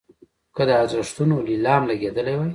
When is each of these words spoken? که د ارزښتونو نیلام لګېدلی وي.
که 0.55 0.63
د 0.69 0.71
ارزښتونو 0.83 1.35
نیلام 1.47 1.81
لګېدلی 1.89 2.35
وي. 2.39 2.49